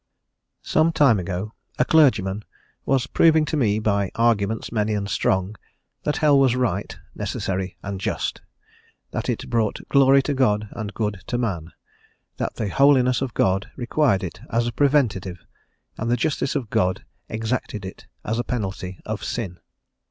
SOME 0.63 0.91
time 0.91 1.19
ago 1.19 1.53
a 1.77 1.85
Clergyman 1.85 2.43
was 2.87 3.05
proving 3.05 3.45
to 3.45 3.55
me 3.55 3.77
by 3.77 4.09
arguments 4.15 4.71
many 4.71 4.95
and 4.95 5.07
strong 5.07 5.55
that 6.01 6.17
hell 6.17 6.39
was 6.39 6.55
right, 6.55 6.97
necessary 7.13 7.77
and 7.83 8.01
just; 8.01 8.41
that 9.11 9.29
it 9.29 9.47
brought 9.47 9.87
glory 9.89 10.23
to 10.23 10.33
God 10.33 10.67
and 10.71 10.95
good 10.95 11.21
to 11.27 11.37
man; 11.37 11.71
that 12.37 12.55
the 12.55 12.69
holiness 12.69 13.21
of 13.21 13.35
God 13.35 13.69
required 13.75 14.23
it 14.23 14.41
as 14.49 14.65
a 14.65 14.71
preventive, 14.71 15.45
and 15.99 16.09
the 16.09 16.17
justice 16.17 16.55
of 16.55 16.71
God 16.71 17.05
exacted 17.29 17.85
it 17.85 18.07
as 18.23 18.39
a 18.39 18.43
penalty, 18.43 18.99
of 19.05 19.23
sin. 19.23 19.59